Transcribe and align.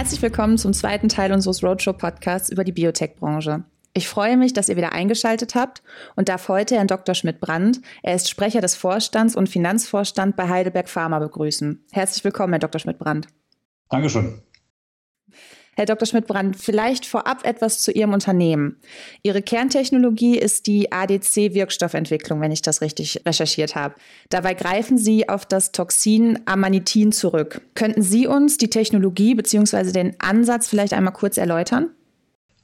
Herzlich 0.00 0.22
willkommen 0.22 0.56
zum 0.56 0.72
zweiten 0.72 1.10
Teil 1.10 1.30
unseres 1.30 1.62
Roadshow-Podcasts 1.62 2.48
über 2.48 2.64
die 2.64 2.72
Biotech-Branche. 2.72 3.64
Ich 3.92 4.08
freue 4.08 4.38
mich, 4.38 4.54
dass 4.54 4.70
ihr 4.70 4.78
wieder 4.78 4.92
eingeschaltet 4.92 5.54
habt 5.54 5.82
und 6.16 6.30
darf 6.30 6.48
heute 6.48 6.76
Herrn 6.76 6.86
Dr. 6.86 7.14
Schmidt-Brandt, 7.14 7.82
er 8.02 8.14
ist 8.14 8.30
Sprecher 8.30 8.62
des 8.62 8.76
Vorstands 8.76 9.36
und 9.36 9.50
Finanzvorstand 9.50 10.36
bei 10.36 10.48
Heidelberg 10.48 10.88
Pharma 10.88 11.18
begrüßen. 11.18 11.84
Herzlich 11.92 12.24
willkommen, 12.24 12.54
Herr 12.54 12.60
Dr. 12.60 12.78
Schmidt-Brandt. 12.78 13.26
Dankeschön. 13.90 14.40
Herr 15.76 15.86
Dr. 15.86 16.06
Schmidt-Brandt, 16.06 16.56
vielleicht 16.56 17.06
vorab 17.06 17.46
etwas 17.46 17.80
zu 17.80 17.92
Ihrem 17.92 18.12
Unternehmen. 18.12 18.76
Ihre 19.22 19.40
Kerntechnologie 19.40 20.36
ist 20.36 20.66
die 20.66 20.92
ADC-Wirkstoffentwicklung, 20.92 22.40
wenn 22.40 22.52
ich 22.52 22.62
das 22.62 22.80
richtig 22.80 23.22
recherchiert 23.24 23.76
habe. 23.76 23.94
Dabei 24.28 24.54
greifen 24.54 24.98
Sie 24.98 25.28
auf 25.28 25.46
das 25.46 25.72
Toxin 25.72 26.40
Amanitin 26.44 27.12
zurück. 27.12 27.62
Könnten 27.74 28.02
Sie 28.02 28.26
uns 28.26 28.58
die 28.58 28.70
Technologie 28.70 29.34
bzw. 29.34 29.92
den 29.92 30.16
Ansatz 30.18 30.68
vielleicht 30.68 30.92
einmal 30.92 31.12
kurz 31.12 31.36
erläutern? 31.36 31.90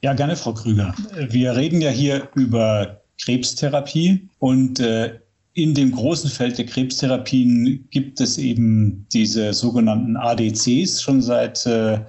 Ja, 0.03 0.13
gerne, 0.13 0.35
Frau 0.35 0.53
Krüger. 0.53 0.93
Wir 1.29 1.55
reden 1.55 1.81
ja 1.81 1.89
hier 1.89 2.29
über 2.35 3.01
Krebstherapie 3.19 4.29
und 4.39 4.79
äh, 4.79 5.19
in 5.53 5.73
dem 5.73 5.91
großen 5.91 6.29
Feld 6.29 6.59
der 6.59 6.67
Krebstherapien 6.67 7.87
gibt 7.89 8.21
es 8.21 8.37
eben 8.37 9.07
diese 9.11 9.53
sogenannten 9.53 10.15
ADCs 10.15 11.01
schon 11.01 11.19
seit 11.19 11.65
äh, 11.65 11.99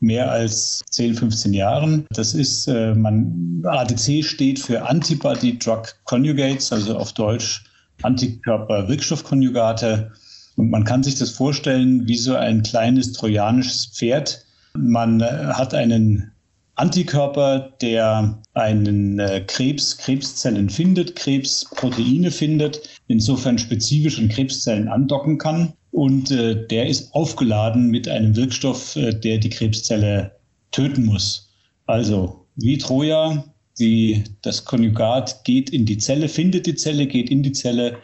mehr 0.00 0.30
als 0.30 0.82
10, 0.90 1.14
15 1.14 1.52
Jahren. 1.52 2.06
Das 2.10 2.34
ist, 2.34 2.66
äh, 2.68 2.94
man, 2.94 3.62
ADC 3.64 4.24
steht 4.24 4.58
für 4.58 4.88
Antibody 4.88 5.58
Drug 5.58 5.82
Conjugates, 6.04 6.72
also 6.72 6.96
auf 6.96 7.12
Deutsch 7.12 7.64
Antikörper-Wirkstoffkonjugate. 8.02 10.12
Und 10.56 10.70
man 10.70 10.84
kann 10.84 11.02
sich 11.02 11.16
das 11.16 11.30
vorstellen 11.30 12.06
wie 12.06 12.16
so 12.16 12.34
ein 12.34 12.62
kleines 12.62 13.12
trojanisches 13.12 13.86
Pferd. 13.86 14.44
Man 14.74 15.20
äh, 15.20 15.24
hat 15.24 15.74
einen 15.74 16.32
Antikörper, 16.78 17.72
der 17.80 18.38
einen 18.54 19.18
äh, 19.18 19.42
Krebs, 19.44 19.98
Krebszellen 19.98 20.70
findet, 20.70 21.16
Krebsproteine 21.16 22.30
findet, 22.30 22.88
insofern 23.08 23.58
spezifisch 23.58 24.20
an 24.20 24.28
Krebszellen 24.28 24.86
andocken 24.86 25.38
kann. 25.38 25.72
Und 25.90 26.30
äh, 26.30 26.66
der 26.66 26.86
ist 26.86 27.14
aufgeladen 27.14 27.90
mit 27.90 28.08
einem 28.08 28.36
Wirkstoff, 28.36 28.96
äh, 28.96 29.12
der 29.12 29.38
die 29.38 29.50
Krebszelle 29.50 30.32
töten 30.70 31.06
muss. 31.06 31.50
Also 31.86 32.46
wie 32.56 32.78
Troja, 32.78 33.44
die, 33.78 34.24
das 34.42 34.64
Konjugat 34.64 35.44
geht 35.44 35.70
in 35.70 35.86
die 35.86 35.98
Zelle, 35.98 36.28
findet 36.28 36.66
die 36.66 36.74
Zelle, 36.74 37.06
geht 37.06 37.30
in 37.30 37.42
die 37.42 37.52
Zelle, 37.52 37.96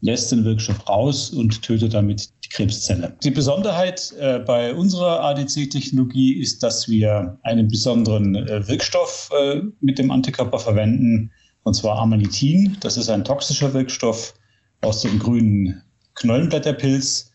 lässt 0.00 0.30
den 0.30 0.44
Wirkstoff 0.44 0.88
raus 0.88 1.30
und 1.30 1.62
tötet 1.62 1.94
damit 1.94 2.30
Krebszelle. 2.52 3.16
Die 3.22 3.30
Besonderheit 3.30 4.12
äh, 4.20 4.38
bei 4.38 4.74
unserer 4.74 5.20
ADC-Technologie 5.24 6.34
ist, 6.34 6.62
dass 6.62 6.88
wir 6.88 7.38
einen 7.42 7.68
besonderen 7.68 8.36
äh, 8.36 8.68
Wirkstoff 8.68 9.30
äh, 9.38 9.62
mit 9.80 9.98
dem 9.98 10.10
Antikörper 10.10 10.58
verwenden, 10.58 11.30
und 11.64 11.74
zwar 11.74 11.98
Amanitin. 11.98 12.76
Das 12.80 12.96
ist 12.96 13.08
ein 13.08 13.24
toxischer 13.24 13.72
Wirkstoff 13.72 14.34
aus 14.82 15.00
dem 15.02 15.18
grünen 15.18 15.82
Knollenblätterpilz. 16.14 17.31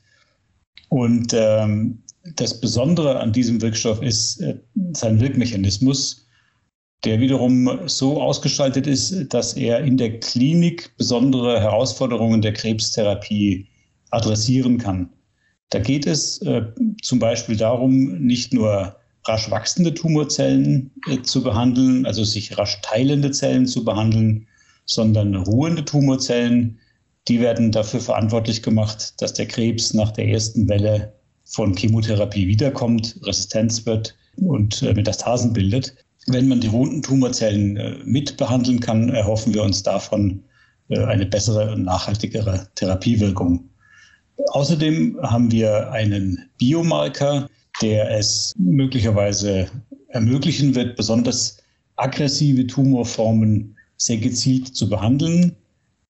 Und 0.89 1.33
ähm, 1.33 2.03
das 2.35 2.59
Besondere 2.59 3.19
an 3.19 3.31
diesem 3.31 3.61
Wirkstoff 3.61 4.01
ist 4.01 4.41
äh, 4.41 4.59
sein 4.93 5.19
Wirkmechanismus, 5.19 6.27
der 7.03 7.19
wiederum 7.19 7.79
so 7.85 8.21
ausgestaltet 8.21 8.87
ist, 8.87 9.33
dass 9.33 9.53
er 9.53 9.81
in 9.81 9.97
der 9.97 10.19
Klinik 10.19 10.95
besondere 10.97 11.59
Herausforderungen 11.59 12.41
der 12.41 12.53
Krebstherapie 12.53 13.67
adressieren 14.09 14.77
kann. 14.77 15.09
Da 15.69 15.79
geht 15.79 16.07
es 16.07 16.41
äh, 16.41 16.63
zum 17.01 17.19
Beispiel 17.19 17.57
darum, 17.57 18.19
nicht 18.19 18.53
nur 18.53 18.95
rasch 19.25 19.51
wachsende 19.51 19.93
Tumorzellen 19.93 20.91
äh, 21.07 21.21
zu 21.21 21.43
behandeln, 21.43 22.05
also 22.05 22.23
sich 22.23 22.57
rasch 22.57 22.79
teilende 22.81 23.31
Zellen 23.31 23.67
zu 23.67 23.83
behandeln, 23.83 24.47
sondern 24.85 25.35
ruhende 25.35 25.83
Tumorzellen, 25.83 26.79
die 27.27 27.39
werden 27.39 27.71
dafür 27.71 27.99
verantwortlich 27.99 28.63
gemacht, 28.63 29.21
dass 29.21 29.33
der 29.33 29.47
Krebs 29.47 29.93
nach 29.93 30.11
der 30.11 30.27
ersten 30.27 30.67
Welle 30.69 31.13
von 31.45 31.75
Chemotherapie 31.75 32.47
wiederkommt, 32.47 33.19
Resistenz 33.23 33.85
wird 33.85 34.15
und 34.37 34.81
äh, 34.81 34.93
Metastasen 34.93 35.53
bildet. 35.53 35.95
Wenn 36.27 36.47
man 36.47 36.59
die 36.59 36.67
ruhenden 36.67 37.01
Tumorzellen 37.01 37.77
äh, 37.77 37.95
mitbehandeln 38.03 38.79
kann, 38.79 39.09
erhoffen 39.09 39.53
wir 39.53 39.63
uns 39.63 39.83
davon 39.83 40.43
äh, 40.89 40.99
eine 40.99 41.25
bessere 41.25 41.73
und 41.73 41.83
nachhaltigere 41.83 42.67
Therapiewirkung. 42.75 43.69
Außerdem 44.51 45.17
haben 45.23 45.51
wir 45.51 45.91
einen 45.91 46.49
Biomarker, 46.57 47.49
der 47.81 48.11
es 48.17 48.53
möglicherweise 48.57 49.67
ermöglichen 50.09 50.75
wird, 50.75 50.95
besonders 50.95 51.57
aggressive 51.95 52.67
Tumorformen 52.67 53.75
sehr 53.97 54.17
gezielt 54.17 54.75
zu 54.75 54.89
behandeln, 54.89 55.55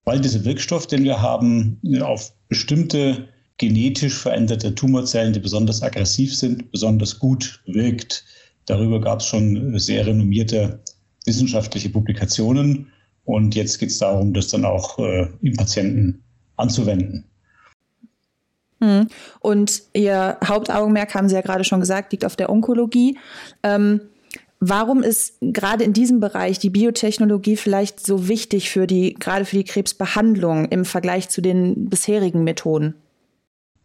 weil 0.08 0.22
dieser 0.22 0.46
Wirkstoff, 0.46 0.88
den 0.88 1.04
wir 1.04 1.22
haben, 1.22 1.82
auf 2.00 2.32
bestimmte 2.48 3.28
genetisch 3.58 4.14
veränderte 4.14 4.74
Tumorzellen, 4.74 5.34
die 5.34 5.42
besonders 5.42 5.84
aggressiv 5.84 6.34
sind, 6.34 6.72
besonders 6.72 7.20
gut 7.20 7.62
wirkt. 7.66 8.24
Darüber 8.68 9.02
gab 9.02 9.20
es 9.20 9.26
schon 9.26 9.78
sehr 9.78 10.08
renommierte 10.08 10.80
wissenschaftliche 11.26 11.90
Publikationen. 11.90 12.88
Und 13.26 13.54
jetzt 13.54 13.80
geht 13.80 13.90
es 13.90 13.98
darum, 13.98 14.34
das 14.34 14.48
dann 14.48 14.64
auch 14.64 14.98
äh, 14.98 15.28
im 15.42 15.58
Patienten 15.58 16.24
anzuwenden. 16.56 17.26
Hm. 18.82 19.10
Und 19.42 19.82
Ihr 19.92 20.38
Hauptaugenmerk, 20.42 21.16
haben 21.16 21.28
Sie 21.28 21.36
ja 21.36 21.42
gerade 21.42 21.66
schon 21.66 21.82
gesagt, 21.82 22.14
liegt 22.14 22.24
auf 22.24 22.38
der 22.38 22.50
Onkologie. 22.50 23.18
Ähm, 23.62 24.00
warum 24.60 25.04
ist 25.04 25.36
gerade 25.42 25.84
in 25.84 25.94
diesem 25.94 26.20
Bereich 26.20 26.60
die 26.60 26.70
Biotechnologie 26.70 27.56
vielleicht 27.56 28.06
so 28.06 28.28
wichtig 28.28 28.70
für 28.70 28.88
die, 28.88 29.14
gerade 29.14 29.46
für 29.46 29.58
die 29.58 29.64
Krebsbehandlung 29.64 30.66
im 30.66 30.86
Vergleich 30.86 31.30
zu 31.30 31.42
den 31.42 31.90
bisherigen 31.90 32.44
Methoden? 32.44 32.96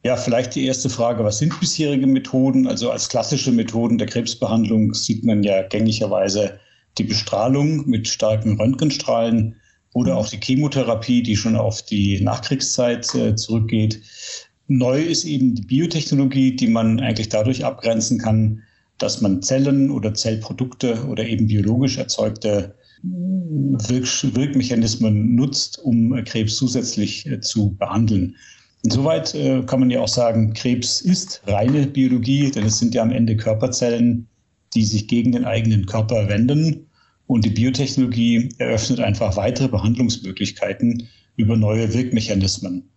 Ja, 0.05 0.17
vielleicht 0.17 0.57
die 0.57 0.67
erste 0.67 0.91
Frage, 0.91 1.23
was 1.23 1.39
sind 1.39 1.59
bisherige 1.61 2.07
Methoden? 2.07 2.67
Also 2.67 2.91
als 2.91 3.09
klassische 3.09 3.53
Methoden 3.53 3.99
der 3.99 4.09
Krebsbehandlung 4.09 4.95
sieht 4.95 5.25
man 5.25 5.45
ja 5.45 5.63
gängigerweise 5.63 6.59
die 6.99 7.05
Bestrahlung 7.05 7.89
mit 7.89 8.09
starken 8.09 8.61
Röntgenstrahlen 8.61 9.57
oder 9.95 10.17
auch 10.17 10.29
die 10.29 10.41
Chemotherapie, 10.43 11.23
die 11.23 11.37
schon 11.37 11.55
auf 11.55 11.83
die 11.83 12.21
Nachkriegszeit 12.21 13.15
äh, 13.15 13.37
zurückgeht. 13.37 14.03
Neu 14.67 15.03
ist 15.03 15.25
eben 15.25 15.55
die 15.55 15.63
Biotechnologie, 15.63 16.57
die 16.57 16.69
man 16.69 16.99
eigentlich 16.99 17.29
dadurch 17.29 17.65
abgrenzen 17.65 18.19
kann, 18.19 18.63
dass 19.03 19.21
man 19.21 19.43
Zellen 19.43 19.91
oder 19.91 20.15
Zellprodukte 20.15 21.05
oder 21.07 21.27
eben 21.27 21.47
biologisch 21.47 21.99
erzeugte 21.99 22.75
Wirk 23.03 24.07
Wirkmechanismen 24.37 25.35
nutzt, 25.35 25.79
um 25.79 26.23
Krebs 26.25 26.57
zusätzlich 26.57 27.27
äh, 27.27 27.41
zu 27.41 27.75
behandeln. 27.75 28.37
Insoweit 28.85 29.35
äh, 29.35 29.63
kann 29.63 29.81
man 29.81 29.91
ja 29.91 30.01
auch 30.01 30.09
sagen, 30.09 30.53
Krebs 30.53 31.01
ist 31.01 31.43
reine 31.47 31.87
Biologie, 31.87 32.51
denn 32.51 32.65
es 32.65 32.79
sind 32.79 32.95
ja 32.95 33.03
am 33.03 33.11
Ende 33.11 33.37
Körperzellen, 33.37 34.29
die 34.75 34.85
sich 34.85 35.09
gegen 35.09 35.33
den 35.33 35.45
eigenen 35.45 35.87
Körper 35.87 36.29
wenden. 36.29 36.87
Und 37.27 37.45
die 37.45 37.51
Biotechnologie 37.51 38.51
eröffnet 38.59 39.01
einfach 39.01 39.37
weitere 39.37 39.69
Behandlungsmöglichkeiten 39.69 41.09
über 41.37 41.57
neue 41.57 41.93
Wirkmechanismen. 41.93 42.89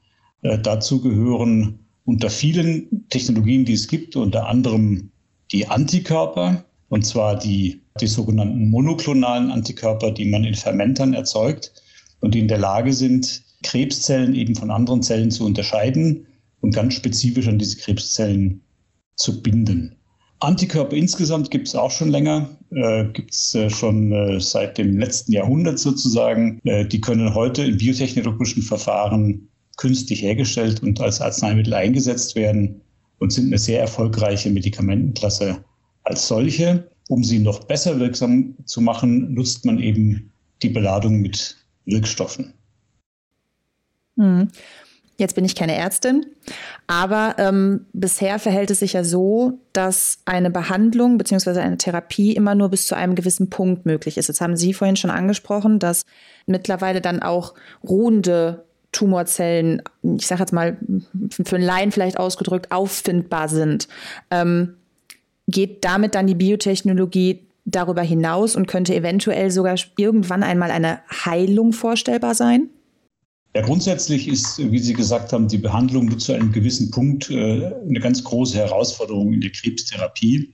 Äh, 0.42 0.60
dazu 0.60 1.02
gehören 1.02 1.80
unter 2.04 2.30
vielen 2.30 3.08
Technologien, 3.10 3.66
die 3.66 3.74
es 3.74 3.88
gibt, 3.88 4.16
unter 4.16 4.48
anderem 4.48 5.12
die 5.56 5.68
Antikörper, 5.68 6.66
und 6.90 7.06
zwar 7.06 7.40
die, 7.40 7.82
die 8.02 8.08
sogenannten 8.08 8.70
monoklonalen 8.70 9.52
Antikörper, 9.52 10.12
die 10.12 10.26
man 10.26 10.44
in 10.44 10.54
Fermentern 10.54 11.14
erzeugt 11.14 11.72
und 12.20 12.36
die 12.36 12.40
in 12.40 12.50
der 12.50 12.58
Lage 12.58 12.92
sind, 12.92 13.42
Krebszellen 13.64 14.36
eben 14.36 14.56
von 14.56 14.70
anderen 14.70 15.02
Zellen 15.02 15.32
zu 15.32 15.46
unterscheiden 15.46 16.28
und 16.60 16.76
ganz 16.76 16.96
spezifisch 16.96 17.48
an 17.48 17.58
diese 17.58 17.78
Krebszellen 17.78 18.66
zu 19.16 19.42
binden. 19.42 19.96
Antikörper 20.42 20.98
insgesamt 20.98 21.50
gibt 21.52 21.70
es 21.70 21.76
auch 21.76 21.92
schon 21.92 22.10
länger, 22.10 22.50
äh, 22.72 23.06
gibt 23.06 23.34
es 23.34 23.56
äh, 23.56 23.70
schon 23.70 24.12
äh, 24.12 24.42
seit 24.42 24.78
dem 24.78 25.00
letzten 25.00 25.32
Jahrhundert 25.32 25.80
sozusagen. 25.80 26.60
Äh, 26.66 26.86
die 26.86 27.00
können 27.00 27.34
heute 27.34 27.64
in 27.64 27.78
biotechnologischen 27.78 28.62
Verfahren 28.62 29.48
künstlich 29.78 30.22
hergestellt 30.22 30.84
und 30.84 31.00
als 31.00 31.22
Arzneimittel 31.22 31.74
eingesetzt 31.74 32.36
werden 32.36 32.82
und 33.20 33.32
sind 33.32 33.48
eine 33.48 33.58
sehr 33.58 33.82
erfolgreiche 33.82 34.50
Medikamentenklasse 34.50 35.64
als 36.04 36.28
solche. 36.28 36.90
Um 37.08 37.24
sie 37.24 37.40
noch 37.40 37.64
besser 37.66 38.00
wirksam 38.00 38.56
zu 38.66 38.82
machen, 38.82 39.34
nutzt 39.34 39.66
man 39.66 39.80
eben 39.80 40.32
die 40.64 40.70
Beladung 40.70 41.22
mit 41.22 41.56
Wirkstoffen. 41.86 42.54
Hm. 44.18 44.50
Jetzt 45.18 45.36
bin 45.36 45.46
ich 45.46 45.56
keine 45.56 45.76
Ärztin, 45.76 46.26
aber 46.88 47.36
ähm, 47.38 47.86
bisher 47.94 48.38
verhält 48.38 48.70
es 48.70 48.80
sich 48.80 48.94
ja 48.94 49.06
so, 49.06 49.60
dass 49.72 50.20
eine 50.26 50.50
Behandlung 50.52 51.18
bzw. 51.18 51.60
eine 51.60 51.78
Therapie 51.78 52.36
immer 52.36 52.54
nur 52.54 52.68
bis 52.68 52.86
zu 52.86 52.96
einem 52.96 53.16
gewissen 53.16 53.50
Punkt 53.50 53.86
möglich 53.86 54.18
ist. 54.18 54.28
Jetzt 54.28 54.42
haben 54.42 54.58
Sie 54.58 54.74
vorhin 54.74 54.98
schon 54.98 55.12
angesprochen, 55.12 55.80
dass 55.80 56.04
mittlerweile 56.48 57.00
dann 57.00 57.22
auch 57.22 57.54
ruhende 57.82 58.66
Tumorzellen, 58.96 59.82
ich 60.04 60.26
sage 60.26 60.42
jetzt 60.42 60.54
mal 60.54 60.78
für 61.44 61.58
einen 61.58 61.66
Laien 61.66 61.92
vielleicht 61.92 62.18
ausgedrückt, 62.18 62.72
auffindbar 62.72 63.50
sind. 63.50 63.88
Ähm, 64.32 64.76
geht 65.48 65.84
damit 65.84 66.16
dann 66.16 66.28
die 66.28 66.36
Biotechnologie 66.36 67.42
darüber 67.66 68.02
hinaus 68.02 68.56
und 68.56 68.68
könnte 68.68 68.96
eventuell 68.96 69.52
sogar 69.52 69.76
irgendwann 69.98 70.44
einmal 70.44 70.72
eine 70.72 71.00
Heilung 71.26 71.74
vorstellbar 71.74 72.36
sein? 72.36 72.70
Ja, 73.56 73.62
grundsätzlich 73.62 74.28
ist, 74.28 74.60
wie 74.60 74.80
Sie 74.80 74.94
gesagt 74.94 75.34
haben, 75.34 75.48
die 75.48 75.58
Behandlung 75.58 76.06
nur 76.06 76.18
zu 76.18 76.34
einem 76.34 76.52
gewissen 76.52 76.92
Punkt 76.92 77.30
äh, 77.30 77.72
eine 77.88 78.00
ganz 78.00 78.24
große 78.24 78.58
Herausforderung 78.58 79.34
in 79.34 79.42
der 79.42 79.52
Krebstherapie. 79.52 80.54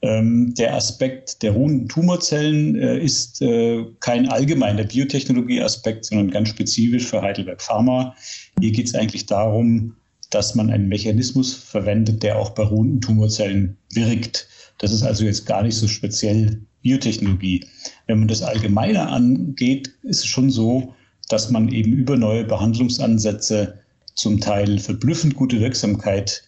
Ähm, 0.00 0.54
der 0.54 0.74
Aspekt 0.74 1.42
der 1.42 1.52
ruhenden 1.52 1.88
Tumorzellen 1.88 2.76
äh, 2.76 2.98
ist 2.98 3.42
äh, 3.42 3.84
kein 3.98 4.28
allgemeiner 4.28 4.84
Biotechnologie-Aspekt, 4.84 6.04
sondern 6.04 6.30
ganz 6.30 6.50
spezifisch 6.50 7.06
für 7.06 7.20
Heidelberg 7.20 7.60
Pharma. 7.60 8.14
Hier 8.60 8.70
geht 8.70 8.86
es 8.86 8.94
eigentlich 8.94 9.26
darum, 9.26 9.96
dass 10.30 10.54
man 10.54 10.70
einen 10.70 10.88
Mechanismus 10.88 11.54
verwendet, 11.54 12.22
der 12.22 12.38
auch 12.38 12.50
bei 12.50 12.62
ruhenden 12.62 13.00
Tumorzellen 13.00 13.76
wirkt. 13.92 14.48
Das 14.78 14.92
ist 14.92 15.02
also 15.02 15.24
jetzt 15.24 15.46
gar 15.46 15.62
nicht 15.62 15.74
so 15.74 15.88
speziell 15.88 16.60
Biotechnologie. 16.82 17.66
Wenn 18.06 18.20
man 18.20 18.28
das 18.28 18.42
allgemeiner 18.42 19.10
angeht, 19.10 19.90
ist 20.04 20.20
es 20.20 20.26
schon 20.26 20.50
so, 20.50 20.94
dass 21.28 21.50
man 21.50 21.68
eben 21.70 21.92
über 21.92 22.16
neue 22.16 22.44
Behandlungsansätze 22.44 23.80
zum 24.14 24.40
Teil 24.40 24.78
verblüffend 24.78 25.34
gute 25.34 25.60
Wirksamkeit 25.60 26.44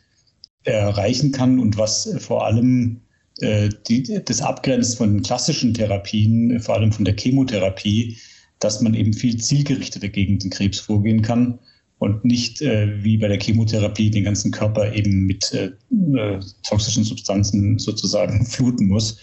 erreichen 0.62 1.32
kann 1.32 1.58
und 1.58 1.78
was 1.78 2.14
vor 2.18 2.46
allem 2.46 3.00
die, 3.40 4.20
das 4.24 4.42
abgrenzt 4.42 4.98
von 4.98 5.22
klassischen 5.22 5.74
Therapien, 5.74 6.60
vor 6.60 6.74
allem 6.76 6.92
von 6.92 7.04
der 7.04 7.16
Chemotherapie, 7.16 8.16
dass 8.58 8.80
man 8.80 8.94
eben 8.94 9.12
viel 9.12 9.38
zielgerichteter 9.38 10.08
gegen 10.08 10.38
den 10.38 10.50
Krebs 10.50 10.78
vorgehen 10.78 11.22
kann 11.22 11.58
und 12.00 12.24
nicht 12.24 12.62
äh, 12.62 13.04
wie 13.04 13.18
bei 13.18 13.28
der 13.28 13.40
Chemotherapie 13.40 14.10
den 14.10 14.24
ganzen 14.24 14.50
Körper 14.50 14.92
eben 14.92 15.26
mit 15.26 15.52
äh, 15.52 15.72
äh 16.16 16.40
toxischen 16.66 17.04
Substanzen 17.04 17.78
sozusagen 17.78 18.44
fluten 18.46 18.88
muss. 18.88 19.18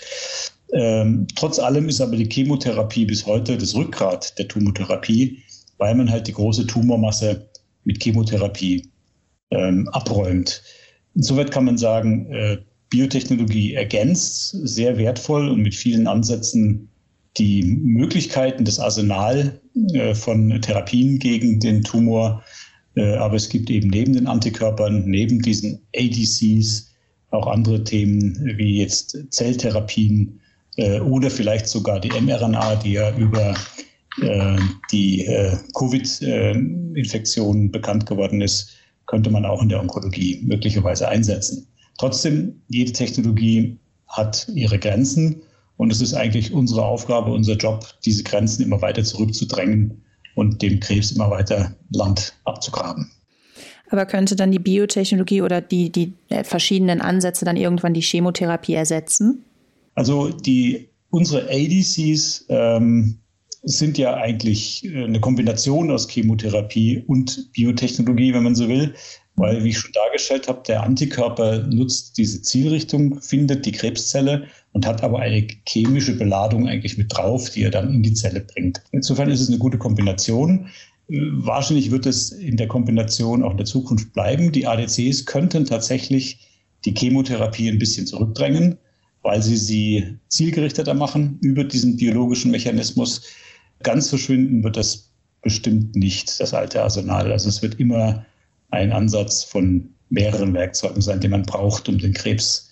Ähm, 0.73 1.27
trotz 1.35 1.59
allem 1.59 1.89
ist 1.89 2.01
aber 2.01 2.17
die 2.17 2.29
Chemotherapie 2.29 3.05
bis 3.05 3.25
heute 3.25 3.57
das 3.57 3.73
Rückgrat 3.73 4.37
der 4.37 4.47
Tumortherapie, 4.47 5.41
weil 5.77 5.95
man 5.95 6.09
halt 6.09 6.27
die 6.27 6.33
große 6.33 6.67
Tumormasse 6.67 7.49
mit 7.83 8.03
Chemotherapie 8.03 8.89
ähm, 9.51 9.87
abräumt. 9.89 10.61
Insoweit 11.15 11.51
kann 11.51 11.65
man 11.65 11.77
sagen, 11.77 12.31
äh, 12.31 12.57
Biotechnologie 12.89 13.73
ergänzt 13.73 14.55
sehr 14.63 14.97
wertvoll 14.97 15.49
und 15.49 15.61
mit 15.61 15.75
vielen 15.75 16.07
Ansätzen 16.07 16.89
die 17.37 17.63
Möglichkeiten, 17.63 18.65
das 18.65 18.79
Arsenal 18.79 19.59
äh, 19.93 20.15
von 20.15 20.61
Therapien 20.61 21.19
gegen 21.19 21.59
den 21.59 21.83
Tumor 21.83 22.43
äh, 22.97 23.15
aber 23.15 23.35
es 23.35 23.47
gibt 23.47 23.69
eben 23.69 23.89
neben 23.89 24.13
den 24.13 24.27
Antikörpern, 24.27 25.05
neben 25.05 25.41
diesen 25.41 25.79
ADCs 25.95 26.91
auch 27.29 27.47
andere 27.47 27.83
Themen 27.83 28.35
wie 28.57 28.79
jetzt 28.79 29.17
Zelltherapien 29.29 30.39
äh, 30.77 30.99
oder 31.01 31.29
vielleicht 31.29 31.67
sogar 31.67 31.99
die 31.99 32.09
mRNA, 32.09 32.77
die 32.77 32.93
ja 32.93 33.15
über 33.15 33.55
die 34.91 35.29
Covid-Infektion 35.77 37.69
bekannt 37.69 38.07
geworden 38.07 38.41
ist, 38.41 38.71
könnte 39.05 39.29
man 39.29 39.45
auch 39.45 39.61
in 39.61 39.69
der 39.69 39.79
Onkologie 39.79 40.41
möglicherweise 40.43 41.07
einsetzen. 41.07 41.67
Trotzdem, 41.97 42.61
jede 42.67 42.91
Technologie 42.91 43.77
hat 44.07 44.47
ihre 44.53 44.79
Grenzen 44.79 45.41
und 45.77 45.91
es 45.91 46.01
ist 46.01 46.13
eigentlich 46.13 46.53
unsere 46.53 46.85
Aufgabe, 46.85 47.31
unser 47.31 47.55
Job, 47.55 47.85
diese 48.05 48.23
Grenzen 48.23 48.63
immer 48.63 48.81
weiter 48.81 49.03
zurückzudrängen 49.03 50.01
und 50.35 50.61
dem 50.61 50.79
Krebs 50.79 51.11
immer 51.11 51.29
weiter 51.29 51.75
Land 51.91 52.33
abzugraben. 52.45 53.11
Aber 53.89 54.05
könnte 54.05 54.35
dann 54.35 54.51
die 54.51 54.59
Biotechnologie 54.59 55.41
oder 55.41 55.61
die, 55.61 55.91
die 55.91 56.13
äh, 56.29 56.44
verschiedenen 56.44 57.01
Ansätze 57.01 57.45
dann 57.45 57.57
irgendwann 57.57 57.94
die 57.94 58.01
Chemotherapie 58.01 58.73
ersetzen? 58.73 59.45
Also 59.95 60.29
die, 60.29 60.89
unsere 61.09 61.49
ADCs 61.49 62.45
ähm, 62.49 63.19
sind 63.63 63.97
ja 63.97 64.15
eigentlich 64.15 64.83
äh, 64.85 65.05
eine 65.05 65.19
Kombination 65.19 65.89
aus 65.89 66.07
Chemotherapie 66.07 67.03
und 67.07 67.51
Biotechnologie, 67.53 68.33
wenn 68.33 68.44
man 68.44 68.55
so 68.55 68.67
will. 68.67 68.94
Weil, 69.37 69.63
wie 69.63 69.69
ich 69.69 69.77
schon 69.77 69.91
dargestellt 69.91 70.47
habe, 70.47 70.63
der 70.67 70.81
Antikörper 70.81 71.59
nutzt 71.59 72.17
diese 72.17 72.41
Zielrichtung, 72.41 73.21
findet 73.21 73.67
die 73.67 73.71
Krebszelle 73.71 74.47
und 74.73 74.87
hat 74.87 75.03
aber 75.03 75.19
eine 75.19 75.45
chemische 75.67 76.17
Beladung 76.17 76.67
eigentlich 76.67 76.97
mit 76.97 77.15
drauf, 77.15 77.51
die 77.51 77.61
er 77.61 77.69
dann 77.69 77.93
in 77.93 78.01
die 78.01 78.15
Zelle 78.15 78.41
bringt. 78.41 78.81
Insofern 78.91 79.29
ist 79.29 79.41
es 79.41 79.49
eine 79.49 79.59
gute 79.59 79.77
Kombination. 79.77 80.69
Wahrscheinlich 81.07 81.91
wird 81.91 82.07
es 82.07 82.31
in 82.31 82.57
der 82.57 82.67
Kombination 82.67 83.43
auch 83.43 83.51
in 83.51 83.57
der 83.57 83.67
Zukunft 83.67 84.11
bleiben. 84.11 84.51
Die 84.51 84.65
ADCs 84.65 85.27
könnten 85.27 85.65
tatsächlich 85.65 86.39
die 86.85 86.95
Chemotherapie 86.95 87.69
ein 87.69 87.79
bisschen 87.79 88.07
zurückdrängen, 88.07 88.77
weil 89.21 89.43
sie 89.43 89.57
sie 89.57 90.17
zielgerichteter 90.29 90.95
machen 90.95 91.37
über 91.41 91.63
diesen 91.63 91.95
biologischen 91.95 92.49
Mechanismus. 92.49 93.21
Ganz 93.83 94.09
verschwinden 94.09 94.63
wird 94.63 94.77
das 94.77 95.11
bestimmt 95.43 95.95
nicht, 95.95 96.39
das 96.39 96.55
alte 96.55 96.81
Arsenal. 96.81 97.31
Also 97.31 97.49
es 97.49 97.61
wird 97.61 97.79
immer 97.79 98.25
ein 98.69 98.91
Ansatz 98.91 99.43
von 99.43 99.95
mehreren 100.09 100.53
Werkzeugen 100.53 101.01
sein, 101.01 101.19
die 101.19 101.27
man 101.27 101.43
braucht, 101.43 101.89
um 101.89 101.97
den 101.97 102.13
Krebs 102.13 102.71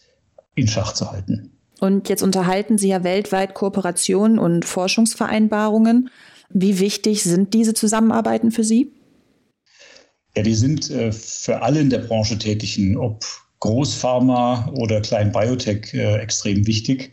in 0.55 0.67
Schach 0.67 0.93
zu 0.93 1.11
halten. 1.11 1.51
Und 1.79 2.07
jetzt 2.09 2.23
unterhalten 2.23 2.77
Sie 2.77 2.87
ja 2.87 3.03
weltweit 3.03 3.53
Kooperationen 3.53 4.39
und 4.39 4.65
Forschungsvereinbarungen. 4.65 6.09
Wie 6.49 6.79
wichtig 6.79 7.23
sind 7.23 7.53
diese 7.53 7.73
Zusammenarbeiten 7.73 8.51
für 8.51 8.63
Sie? 8.63 8.93
Ja, 10.37 10.43
die 10.43 10.55
sind 10.55 10.89
äh, 10.89 11.11
für 11.11 11.61
alle 11.61 11.79
in 11.81 11.89
der 11.89 11.99
Branche 11.99 12.37
Tätigen, 12.37 12.97
ob 12.97 13.25
Großpharma 13.59 14.71
oder 14.75 15.01
Klein 15.01 15.31
Biotech, 15.31 15.93
äh, 15.93 16.17
extrem 16.17 16.67
wichtig. 16.67 17.11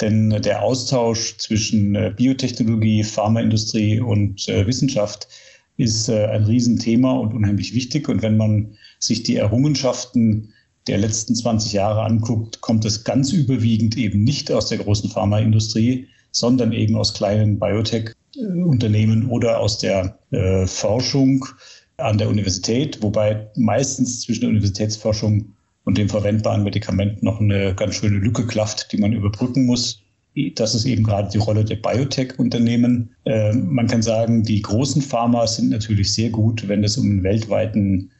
Denn 0.00 0.30
der 0.30 0.62
Austausch 0.62 1.36
zwischen 1.36 1.94
äh, 1.94 2.12
Biotechnologie, 2.16 3.04
Pharmaindustrie 3.04 4.00
und 4.00 4.48
äh, 4.48 4.66
Wissenschaft 4.66 5.28
ist 5.80 6.08
äh, 6.08 6.26
ein 6.26 6.44
Riesenthema 6.44 7.12
und 7.12 7.34
unheimlich 7.34 7.74
wichtig. 7.74 8.08
Und 8.08 8.22
wenn 8.22 8.36
man 8.36 8.76
sich 8.98 9.22
die 9.22 9.36
Errungenschaften 9.36 10.52
der 10.86 10.98
letzten 10.98 11.34
20 11.34 11.72
Jahre 11.72 12.02
anguckt, 12.02 12.60
kommt 12.60 12.84
es 12.84 13.04
ganz 13.04 13.32
überwiegend 13.32 13.96
eben 13.96 14.24
nicht 14.24 14.50
aus 14.50 14.66
der 14.66 14.78
großen 14.78 15.10
Pharmaindustrie, 15.10 16.08
sondern 16.32 16.72
eben 16.72 16.96
aus 16.96 17.14
kleinen 17.14 17.58
Biotech-Unternehmen 17.58 19.28
oder 19.28 19.60
aus 19.60 19.78
der 19.78 20.18
äh, 20.30 20.66
Forschung 20.66 21.44
an 21.96 22.18
der 22.18 22.28
Universität, 22.28 23.02
wobei 23.02 23.48
meistens 23.56 24.22
zwischen 24.22 24.42
der 24.42 24.50
Universitätsforschung 24.50 25.52
und 25.84 25.98
dem 25.98 26.08
verwendbaren 26.08 26.62
Medikament 26.62 27.22
noch 27.22 27.40
eine 27.40 27.74
ganz 27.74 27.96
schöne 27.96 28.18
Lücke 28.18 28.46
klafft, 28.46 28.92
die 28.92 28.98
man 28.98 29.12
überbrücken 29.12 29.66
muss. 29.66 30.02
Das 30.54 30.74
ist 30.74 30.84
eben 30.84 31.02
gerade 31.02 31.28
die 31.30 31.38
Rolle 31.38 31.64
der 31.64 31.76
Biotech-Unternehmen. 31.76 33.10
Äh, 33.24 33.52
man 33.52 33.86
kann 33.88 34.02
sagen, 34.02 34.44
die 34.44 34.62
großen 34.62 35.02
Pharma 35.02 35.46
sind 35.46 35.70
natürlich 35.70 36.12
sehr 36.12 36.30
gut, 36.30 36.68
wenn 36.68 36.84
es 36.84 36.96
um 36.96 37.22
weltweiten 37.22 38.10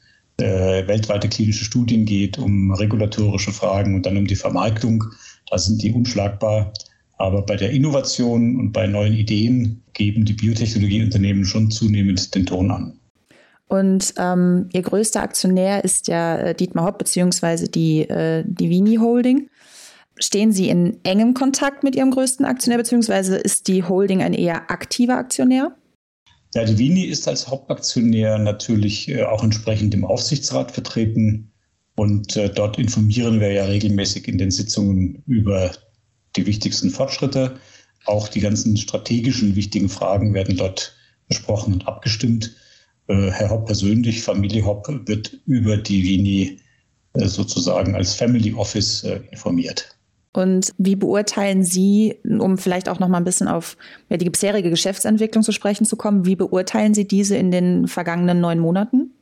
äh, 0.40 0.86
weltweite 0.86 1.28
klinische 1.28 1.64
Studien 1.64 2.04
geht, 2.04 2.38
um 2.38 2.72
regulatorische 2.72 3.52
Fragen 3.52 3.94
und 3.94 4.06
dann 4.06 4.16
um 4.16 4.26
die 4.26 4.36
Vermarktung. 4.36 5.04
Da 5.50 5.58
sind 5.58 5.82
die 5.82 5.92
unschlagbar. 5.92 6.72
Aber 7.18 7.42
bei 7.42 7.56
der 7.56 7.70
Innovation 7.70 8.58
und 8.58 8.72
bei 8.72 8.86
neuen 8.86 9.12
Ideen 9.12 9.82
geben 9.92 10.24
die 10.24 10.32
Biotechnologieunternehmen 10.32 11.44
schon 11.44 11.70
zunehmend 11.70 12.34
den 12.34 12.46
Ton 12.46 12.70
an. 12.70 12.94
Und 13.68 14.14
ähm, 14.16 14.68
Ihr 14.72 14.82
größter 14.82 15.22
Aktionär 15.22 15.84
ist 15.84 16.08
ja 16.08 16.38
äh, 16.38 16.54
Dietmar 16.54 16.86
Hopp 16.86 16.98
beziehungsweise 16.98 17.68
die, 17.68 18.00
äh, 18.08 18.42
die 18.46 18.70
Vini 18.70 18.96
Holding. 18.96 19.48
Stehen 20.22 20.52
Sie 20.52 20.68
in 20.68 21.02
engem 21.02 21.32
Kontakt 21.32 21.82
mit 21.82 21.96
Ihrem 21.96 22.10
größten 22.10 22.44
Aktionär 22.44 22.78
beziehungsweise 22.78 23.36
ist 23.36 23.68
die 23.68 23.82
Holding 23.82 24.22
ein 24.22 24.34
eher 24.34 24.70
aktiver 24.70 25.16
Aktionär? 25.16 25.74
Ja, 26.54 26.64
die 26.64 26.76
Vini 26.76 27.04
ist 27.04 27.26
als 27.26 27.48
Hauptaktionär 27.48 28.38
natürlich 28.38 29.08
äh, 29.08 29.22
auch 29.22 29.42
entsprechend 29.42 29.94
im 29.94 30.04
Aufsichtsrat 30.04 30.72
vertreten. 30.72 31.52
Und 31.94 32.36
äh, 32.36 32.50
dort 32.50 32.78
informieren 32.78 33.40
wir 33.40 33.52
ja 33.52 33.64
regelmäßig 33.64 34.28
in 34.28 34.36
den 34.36 34.50
Sitzungen 34.50 35.22
über 35.26 35.70
die 36.36 36.46
wichtigsten 36.46 36.90
Fortschritte. 36.90 37.56
Auch 38.04 38.28
die 38.28 38.40
ganzen 38.40 38.76
strategischen 38.76 39.56
wichtigen 39.56 39.88
Fragen 39.88 40.34
werden 40.34 40.56
dort 40.56 40.94
besprochen 41.28 41.72
und 41.72 41.88
abgestimmt. 41.88 42.54
Äh, 43.06 43.30
Herr 43.30 43.50
Hopp 43.50 43.66
persönlich, 43.66 44.22
Familie 44.22 44.64
Hopp, 44.66 44.86
wird 45.06 45.38
über 45.46 45.78
die 45.78 46.02
Vini 46.02 46.60
sozusagen 47.14 47.96
als 47.96 48.14
Family 48.14 48.52
Office 48.54 49.02
informiert. 49.32 49.96
Und 50.32 50.72
wie 50.78 50.94
beurteilen 50.94 51.64
Sie, 51.64 52.16
um 52.24 52.56
vielleicht 52.56 52.88
auch 52.88 53.00
noch 53.00 53.08
mal 53.08 53.18
ein 53.18 53.24
bisschen 53.24 53.48
auf 53.48 53.76
ja, 54.08 54.16
die 54.16 54.30
bisherige 54.30 54.70
Geschäftsentwicklung 54.70 55.42
zu 55.42 55.52
sprechen 55.52 55.84
zu 55.84 55.96
kommen, 55.96 56.24
wie 56.24 56.36
beurteilen 56.36 56.94
Sie 56.94 57.06
diese 57.06 57.36
in 57.36 57.50
den 57.50 57.88
vergangenen 57.88 58.40
neun 58.40 58.60
Monaten? 58.60 59.12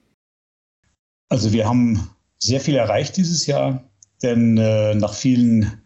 Also 1.31 1.53
wir 1.53 1.67
haben 1.67 2.11
sehr 2.39 2.61
viel 2.61 2.77
erreicht 2.77 3.17
dieses 3.17 3.47
Jahr, 3.47 3.85
denn 4.23 4.59
äh, 4.59 4.95
nach 4.95 5.15
vielen 5.15 5.81